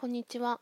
[0.00, 0.60] こんにちは。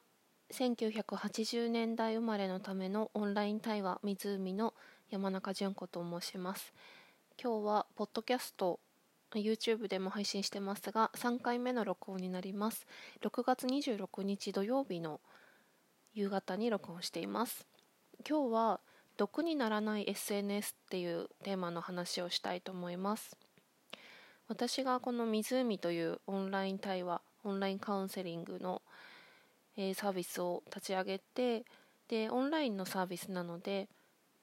[0.50, 4.72] 1980年代生まれのためのオンライン対話湖の
[5.10, 6.72] 山中純子と申します。
[7.38, 8.80] 今日はポッドキャスト、
[9.34, 12.86] YouTube でも配信してますが、3回目の録音になります。
[13.20, 15.20] 6月26日土曜日の
[16.14, 17.66] 夕方に録音しています。
[18.26, 18.80] 今日は
[19.18, 23.36] 毒にならない SNS っていうテーマの話をしたいと思います。
[24.48, 28.80] 私がこの湖というオンライン対話、オンラインカウンセリングの
[29.76, 31.64] え、サービスを立ち上げて
[32.08, 33.88] でオンラインのサービスなので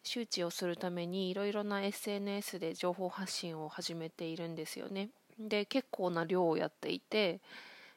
[0.04, 5.10] 周知をするためにいろいろな SNS で情報発信を始めているんですよね。
[5.40, 7.42] で結構な量をやっていて、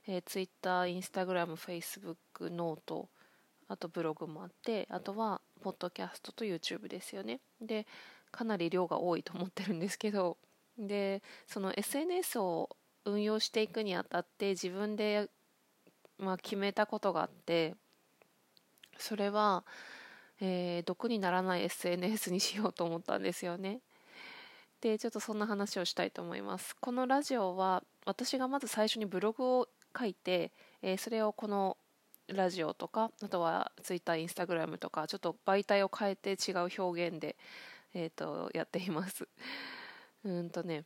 [0.07, 3.09] えー、Twitter、Instagram、Facebook、 note
[3.69, 7.41] あとブログもあってあとはポッドキャストと YouTube ですよね。
[7.61, 7.87] で
[8.31, 10.37] かなり量が多いと思ってるんですけど
[10.79, 15.29] でその SNS を運用していくにあたって自分で
[16.19, 17.75] まあ、決めたことがあって
[18.99, 19.65] それは、
[20.41, 23.81] えー、毒にならない SNS にしようと思ったんですよね。
[24.81, 26.77] でちょっとそんな話をしたいと思います。
[26.81, 31.77] このラジオは私がまず最初にブログを書いて、えー、それをこの
[32.29, 37.37] ラジオとかあとは Twitter、Instagram とかちょっと媒体を変えて違う表現で、
[37.95, 39.29] えーと、やっています。
[40.25, 40.85] うんとね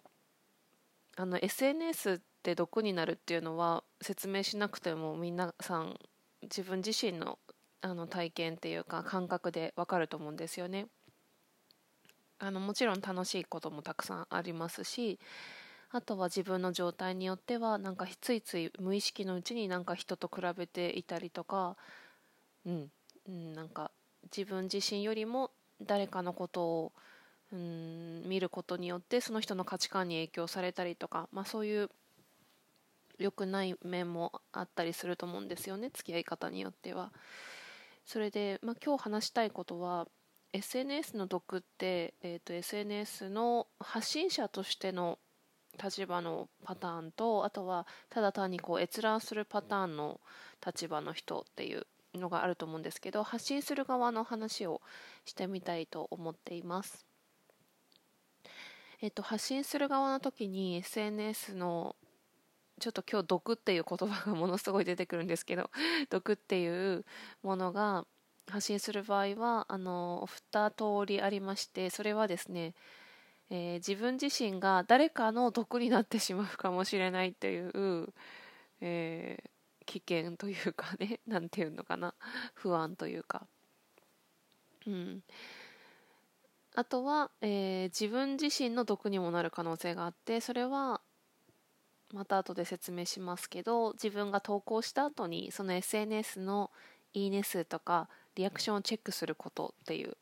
[1.16, 5.94] あの SNS って毒になるっていうのは説明しなくても皆さん
[6.42, 7.38] 自分自身の
[7.82, 10.86] あの体験っていうか感覚でわかると思うんですよね。
[12.38, 15.18] あのもちろん楽しいこともたくさんありますし
[15.90, 21.76] あとは自分の状態によってはなんかついつい無意識のうちになんか人と比べていたりとか、
[22.64, 22.90] うん、
[23.28, 23.90] うん、なんか
[24.34, 25.50] 自分自身よりも
[25.82, 26.92] 誰かのことを
[27.52, 31.90] うん見ることによってその人の価値観に影響されたりとか、まあ、そういう
[33.20, 37.12] 良くない面もあったりすると思うんですよね付き合い方によっては。
[38.04, 40.08] それで、まあ、今日話したいことは
[40.52, 45.18] SNS の毒って、えーと、SNS の発信者としての
[45.82, 50.20] 立場のパターンとあとはただ単にこう閲覧するパターンの
[50.64, 54.80] 立場の人っていうのがあると思うんですけど発信する側の話を
[55.24, 57.06] してみたいと思っています。
[59.02, 61.96] えっと、発信する側の時に SNS の
[62.80, 65.70] ちょっと今日毒っていう言葉がものすごい出てくるんですけど
[66.10, 67.04] 毒っていう
[67.42, 68.06] ものが
[68.48, 72.74] 発信する場合はあの2通りありましてそれはですね、
[73.50, 78.12] えー、自分自身が誰かの毒になってしまうかもしれないっていう、
[78.80, 82.14] えー、危険というかね 何て言うのかな
[82.54, 83.46] 不安というか。
[84.86, 85.22] うん
[86.76, 91.00] あとは、えー、自分自身の毒にもなる可能性があってそれは
[92.12, 96.70] また後で説明しますけど自分が投稿した後にその SNS の
[97.12, 100.16] いいね数とかリアクションをチェックすることっていう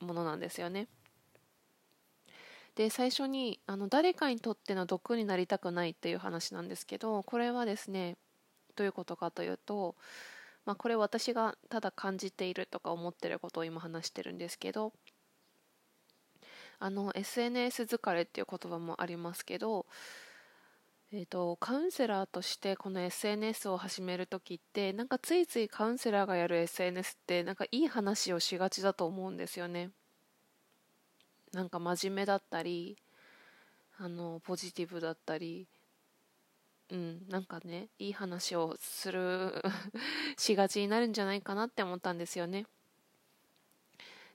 [0.00, 0.88] ものなんですよね。
[2.76, 8.16] で最初にあの誰かにとっての毒になりたくないっていう話なんですけどこれはですね
[8.76, 9.96] どういうことかというと、
[10.64, 14.92] まあ、これ私がただ感じているとか思ってることを今話してるんですけど
[16.78, 19.84] あの SNS 疲れっていう言葉もありますけど
[21.12, 29.90] えーと、カウンセラーとしてこの SNS を始める時ってなんかついついカウンセラーがやる SNS ってなんかいい話をしがちだと思うんですよね。
[31.52, 32.96] なんか真面目だったり
[33.98, 35.66] あのポジティブだったり
[36.90, 39.62] うんなんかねいい話をする
[40.38, 42.66] しがちになるんじゃないかなって思ったんですよね。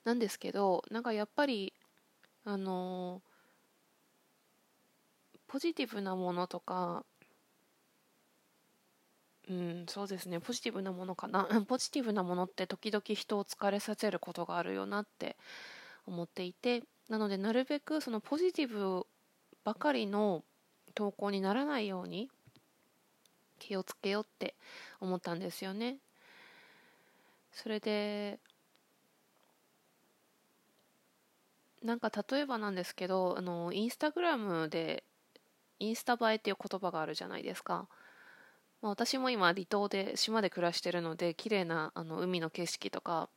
[0.03, 1.73] なんですけどなんかやっぱり
[2.43, 3.34] あのー
[5.55, 7.05] ポジティブなものとか
[9.47, 10.41] うんそうですね。
[10.41, 11.47] ポジティブなものかな。
[11.65, 15.37] ポジティブなものって時々人を疲れさせることがあるよなって
[16.05, 16.83] 思っていて。
[17.07, 19.07] なのでなるべくそのポジティブ
[19.63, 20.43] ばかりの
[20.93, 22.29] 投稿にならないように
[23.57, 24.55] 気をつけようって
[24.99, 25.99] 思ったんですよね。
[27.53, 28.41] それで
[31.81, 35.05] なんか例えばなんですけどあのインスタグラムで
[35.79, 37.87] インスタ映えっていう言葉があるじゃないですか。
[38.81, 43.29] まあ、私も今離島で島で暮らしてるので綺麗なあな海の景色とか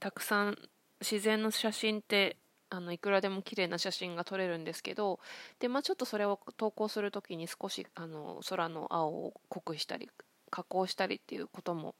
[0.00, 0.58] たくさん
[1.00, 2.36] 自然の写真って
[2.68, 5.20] あのいくらでも綺麗な写真が撮れるんですけど
[5.58, 10.08] で、まあ、ちょっとそれを投稿する時に少しあの空の青を濃くしたり
[10.50, 11.94] 加工したりっていうことも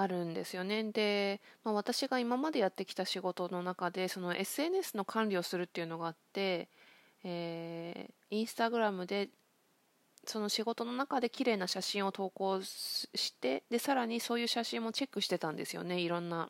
[0.00, 0.84] あるんですよね。
[0.84, 6.68] で、まあ、私が今までやってきた仕事の中でその SNS の管理をするっていうのがあって、
[7.24, 9.28] えー、インスタグラムで
[10.24, 16.48] その仕事の中で綺麗な写真を投稿してでさらにそういう写真もチェックしてたんですよねいろんな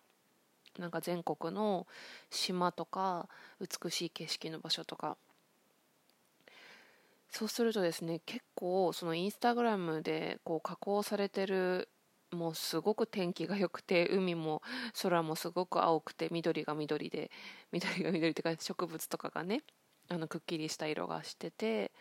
[0.79, 1.87] なんか全国の
[2.29, 3.31] 島とか
[3.61, 5.17] 美しい景色の場所とか
[7.31, 11.89] そうするとですね結構そのインスタグラムでこう加工されてる
[12.33, 14.63] もうすごく天気が良くて海も
[15.03, 17.31] 空もすごく青くて緑が緑で
[17.73, 19.63] 緑が緑ってか植物とかがね
[20.09, 21.93] あのくっきりした色がしてて。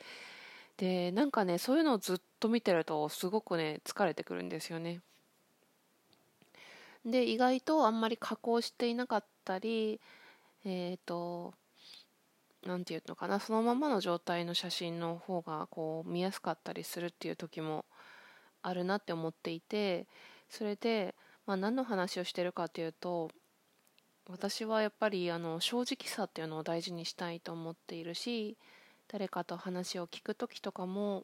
[0.77, 5.01] でなんかねそういうのをずっと見てるとすごくね疲れてくるんですよね。
[7.03, 9.99] で意外とあんまり加工していなかったり
[10.65, 11.53] えっ、ー、と
[12.65, 17.85] 何て言うのかなそのままの状態の写真の方がこう見やすかったりするっていう時も
[18.67, 20.07] あるなって思っていて
[20.49, 21.15] それで、
[21.45, 23.29] まあ、何の話をしてるかというと
[24.29, 28.57] 私はやっぱりあの正直さっていうのを大事にしたいと思っているし
[29.07, 31.23] 誰かと話を聞く時とかも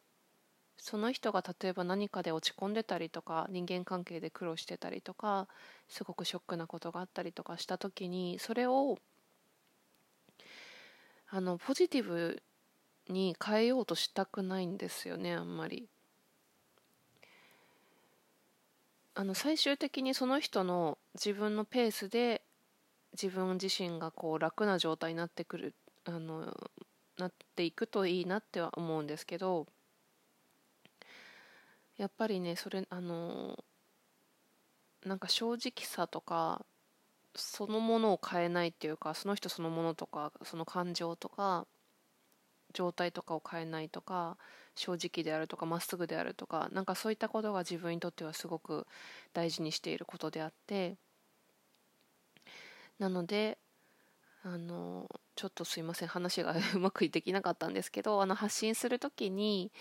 [0.77, 5.47] その人が例えば何かで落ち込んでたりとか人間関係で苦労してたりとか
[5.87, 8.97] すごくショックなことがあったりとかした時にそれを
[11.29, 12.41] あのポジティブ
[13.09, 15.89] に変えようとしたくないんですよねあんまり。
[19.15, 22.41] あの最終的にその人の自分のペースで
[23.13, 25.75] 自分自身がこう楽な状態になってくる
[26.05, 26.53] あの
[27.17, 29.67] なっていくといいなっては思うんですけど
[31.97, 33.63] やっぱりねそれあの
[35.05, 36.65] なんか正直さとか
[37.35, 41.67] そのものを変えないっていうかその人そのものとかその感情とか
[42.73, 44.37] 状態とかを変えないとか
[44.75, 48.87] 正直であるとかまっすぐであるとかなんかそういったことが自分にとってはすごく
[49.33, 50.95] 大事にしていることであって
[52.99, 53.57] なので
[54.45, 59.71] あのちょっとすいません話が うまくできなかったんですけどあの発信する時に、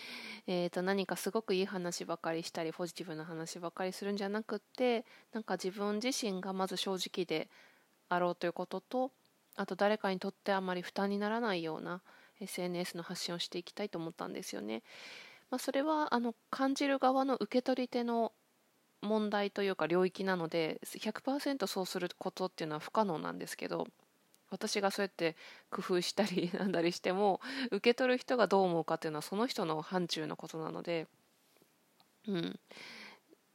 [0.47, 7.49] えー、と何かすごくいい話ばかりしたりポジティブな話ばかりするんじゃなくってなんか自分自身がまず正直で
[8.09, 9.11] あろうということと
[9.57, 12.01] あと誰かにとってあまり負担にならないような
[12.43, 14.83] SNS の発信をしていきたいと思ったんですよね。
[15.51, 18.33] まあ、それはあの感じる側の受け取り手の
[19.03, 23.87] 問題というか領域なので100%そうすることっていうのは不可能なんですけど
[24.49, 25.37] 私がそうやって
[25.71, 27.41] 工夫したり なんだりしても
[27.71, 31.09] 受け取る人がどう思うかっていうのはその人の範疇のことなので、
[32.29, 32.61] うん、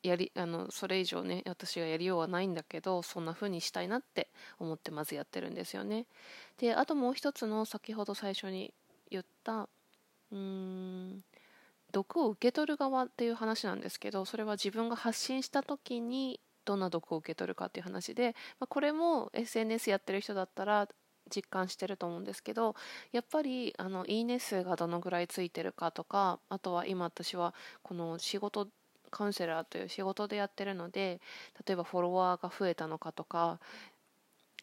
[0.04, 4.30] やりあのそれ以上ね私がやりようはないんだけどそんな風にしたいなって
[4.60, 6.06] 思ってまずやってるんですよね。
[6.58, 8.74] であともう一つの先ほど最初に
[9.10, 9.70] 言った
[10.32, 11.24] うーん
[11.92, 20.88] 毒を受け取る側っていう話なんですけどそれは自分が発信した時にどんな毒を受け取るかっていう話で、まあ、これも SNS やってる人だったら
[21.34, 22.76] 実感してると思うんですけど
[23.12, 27.54] やっぱりあのいいね数がどのぐらいついてるかとかあとは今私は
[27.84, 28.68] この仕事
[29.12, 31.20] カウンセラーという仕事でやってるので
[31.66, 33.60] 例えばフォロワーが増えたのかとか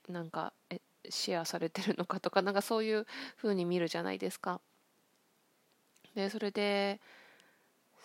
[0.08, 3.06] なんかえシェアされてるのかとかなんかそういう
[3.36, 4.60] 風に見るじゃないですか。
[6.14, 7.00] でそれで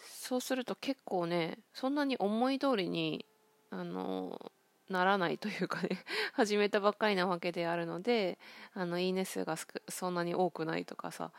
[0.03, 3.25] そうすると結構ねそんなに思い通りに
[3.69, 4.51] あの
[4.89, 5.89] ならないというかね
[6.33, 8.39] 始めたばっかりなわけであるので
[8.73, 9.55] あのいいね数が
[9.87, 11.31] そんなに多くないとかさ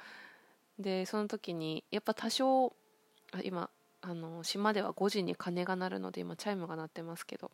[0.79, 2.73] でその時にやっぱ多少
[3.43, 3.69] 今
[4.03, 7.51] あの島では5時に鐘が鳴るので今チャイムが鳴ってますけど。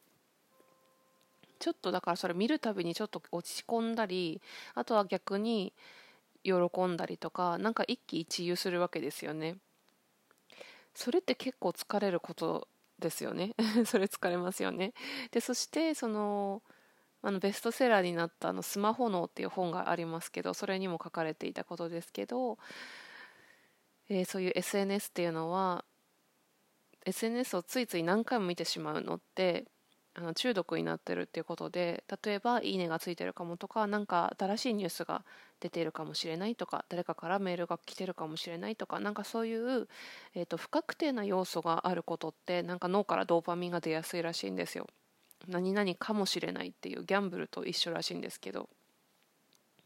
[1.59, 4.43] ちょっとだからそれ見るたびにちょっと落ち込んだり
[4.75, 5.73] あとは逆に
[6.45, 6.53] 喜
[6.87, 9.57] んだりとかなんか一喜一憂するわけですよね。
[10.95, 12.69] それって結構疲れること
[12.99, 13.55] ですよね。
[13.85, 14.93] それ疲れますよね。
[15.31, 16.63] でそしてその
[17.23, 22.59] あのベストセラーになったあの「スマホ脳」っていう本がありますけどそれにも書かれていたことですけど、
[24.09, 25.85] えー、そういう SNS っていうのは
[27.07, 29.65] SNS をついつい何回も見てしまうのって
[30.15, 35.25] あの中毒になってるっていうことで例えば「いいね」がついてるかもとか何か新しいニュースが
[35.61, 39.89] 出ているかもしれないとか誰かからメールが来てるかもしれないとかなんかそういう、
[40.35, 44.87] えーと、不確定な要素があることってなんか脳からドーパミンが出やすいらしいんですよ。
[45.47, 48.69] 何々かもしれないっていうギャンブルと一緒らしいんですけど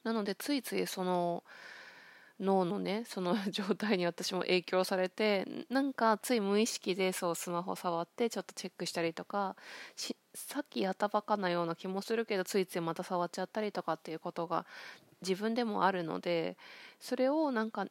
[0.04, 1.44] なのでついついその
[2.40, 9.56] 脳のねその 状態に私も影響されてなんかつい無意識でそうスマホ触ってちょっとチェックしたりとか
[10.34, 14.66] さっきやったばかなような気もするけどついついまた触っちゃったりとかっていうことが
[15.20, 16.56] 自分でもあるので
[16.98, 17.86] それをなんか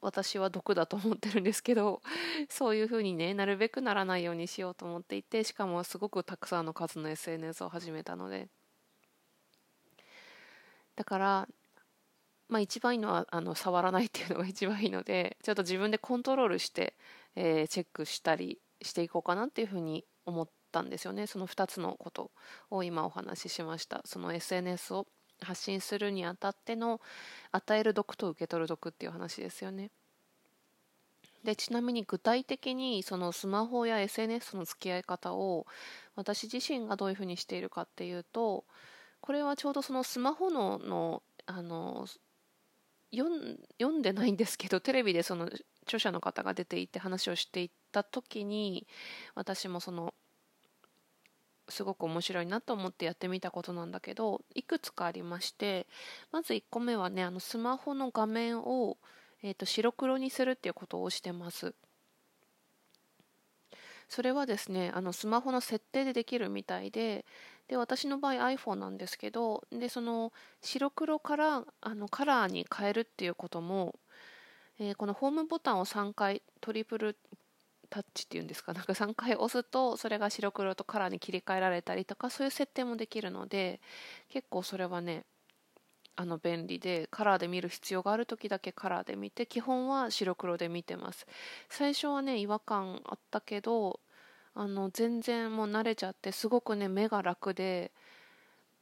[0.00, 2.00] 私は毒だと思ってるんですけど
[2.48, 8.48] そういうふうにねなるべくならないようにしようと思っていてしかもすごくたくさんの数の SNS を始めたので。
[10.96, 11.48] だから
[12.50, 16.94] まあ、一番いいのはあの触らないっていうのが一番いいのでちょっと自分でコントロールして、
[17.36, 21.26] えー、チェックしたりしていこうかなっていうふうに思ったんですよね。
[21.26, 22.32] その2つのこと
[22.70, 24.02] を今お話ししました。
[24.04, 25.06] その SNS を
[25.40, 27.00] 発信するにあたっての
[27.52, 29.90] 与える毒と受け取る毒っていう話ですよね。
[31.44, 35.66] でちなみに具体的にそのスマホや SNS の付き合い方を
[36.14, 38.64] 私自身がどういうふうにしているかっていうと
[39.22, 42.06] これはちょうどそのスマホののあの
[43.12, 45.50] 読んでないんですけどテレビでその
[45.82, 48.86] 著者の方が出ていて話をしていった時に
[49.34, 50.14] 私もその
[51.68, 55.86] すごく面白いなと思ってやってみたことなんだけどいくつかありまして
[56.32, 58.96] まず1個目はねあのスマホの画面を、
[59.42, 61.74] えーと白黒にするっていうことをしてます。
[64.08, 67.24] それはですねあのスマホの設定でできるみたいで
[67.70, 73.94] で私の場合 iPhone なんですけどでその白黒からあのカラーに変えるっていうことも、
[74.80, 77.16] えー、このホームボタンを3回トリプル
[77.88, 78.72] タッチっていうんですか？
[78.74, 83.80] なんか3回押すとそれが白黒とカラーに切り替えられたりとかそういう設定もできるので
[84.30, 85.24] 結構それはね
[86.16, 91.24] あの便利でカラーで見る必要がある時だけカラーで見て基本は白黒で見てます。
[91.68, 94.00] 最初はね違和感あったけど
[94.60, 97.92] あの全然もう慣れちゃってすごくね目が楽で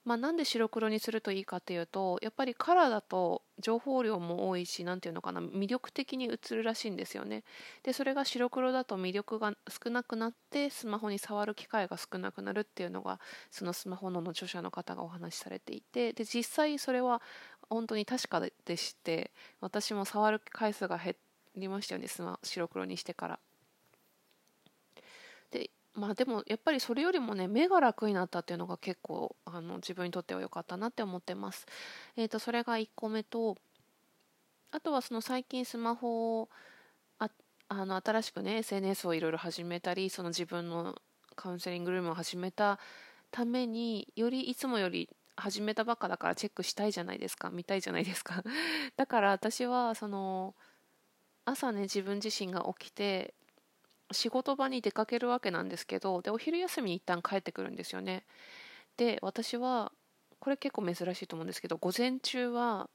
[0.05, 7.45] まあ、なんで白黒にするといいかっていうとやっぱりカラーだと情報量も多いし何ていうのかな魅力的に映るらしいんですよね。
[7.83, 13.21] でそれが白黒だと魅力が少なくなってスマホに触る機会が少なくなるっていうのが
[13.51, 17.21] そのスマホの著者の方がお話しされていてで実際それは
[17.69, 19.31] 本当に確かでして
[19.61, 21.17] 私も触る回数が減
[21.55, 23.39] りましたよねスマ白黒にしてから。
[25.51, 31.67] でまあでもやっぱりそれよりもね目が楽になったっていうのが結構あの自分にとっては良かったなって思ってます。
[32.17, 33.57] えーと、それが1個目と
[34.71, 36.49] あとはその最近スマホを
[37.19, 37.31] あ
[37.69, 40.95] あの新しくね SNS をいろいろ始めたりその自分の
[41.37, 42.79] カウンセリングルームを始めた
[43.31, 48.43] ためによりいつもより始めたばっかだからチェックしたいじゃないですか見たいじゃないですか
[48.97, 50.55] だから私はその
[51.45, 53.35] 朝ね自分自身が起きて
[54.13, 58.25] 仕事場に出かけるわけなんですけどでお昼休みに一旦帰ってくるんですよね。
[58.97, 59.93] で私は
[60.41, 62.89] これ結構珍しいと思うんですけど午前中は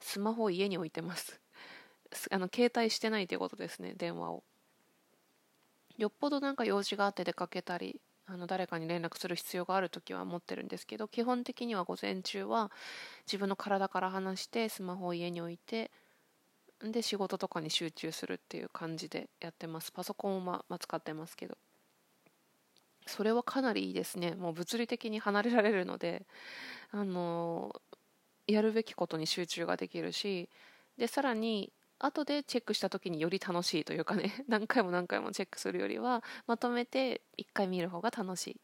[0.00, 1.40] スマホを家に置いてます。
[2.30, 4.44] あの携帯してないということですね電話を。
[5.98, 12.70] よっぽどなんか用事があって出かけたりあの誰かに連絡する必要がある時は持ってるんですけど基本的には午前中は
[13.26, 15.90] 自分の体から離してスマホを家に置いて
[16.90, 19.92] で仕事とかに集中するっていう感じでやってます。
[19.92, 21.56] パソコンをま、ま使ってますけど。
[23.06, 24.34] それはかなりいいですね。
[24.34, 26.24] もう物理的に離れられるので
[26.90, 27.72] あの
[28.46, 30.48] やるべきことに集中ができるし
[30.98, 38.60] でさらに後でチェックした時により楽しいというかね 何回も何回もチェックするよりはまとめて1回見る方が楽しい。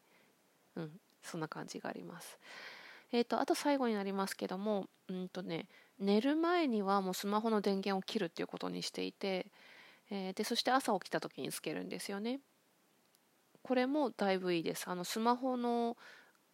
[0.75, 2.39] うんそんな感じがあります。
[3.11, 5.67] えっ、ー、とあと最後になりますけどもうんとね
[5.99, 9.47] 寝る前にはもうスマホの電源を切るっていうことにしていて、
[10.09, 12.39] えー、でそして朝起きた時につけるんですよね。
[13.61, 14.87] これもだいぶいいです。
[14.87, 15.97] あのスマホの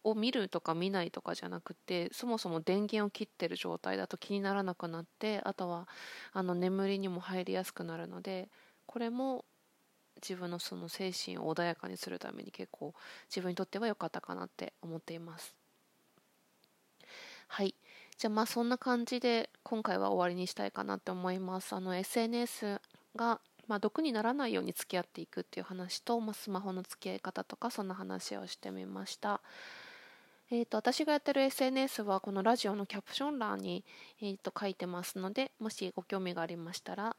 [0.04, 5.88] を見るとか見ないとかじゃなくてそもそも電源を切ってる状態だと気にならなくなってあとは
[6.32, 8.48] あの眠りにも入りやすくなるので
[8.86, 9.44] これも
[10.16, 12.94] 自分のその精神を穏やかにするために結構
[13.28, 15.56] 自分にとっては良かったかなって思っています。
[17.48, 17.74] はい。
[18.18, 21.74] じゃあまあそんな感じで今回は終わりにしたいかなって思います。
[21.74, 22.80] あの SNS
[23.14, 29.40] がまあ、毒にならないように付き合っていくっていう話と、まあ、スマホの付き合い方とかそんな話をしてみました。
[30.52, 33.84] えーと、私がやってる SNS はこのラジオのキャプション欄に、
[34.22, 37.16] えーと書いてますのでもしご興味がありましたら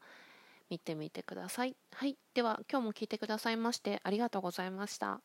[0.70, 1.76] 見てみてください。
[1.92, 5.20] はい、では今日も聞いてくださいましてありがとうございました。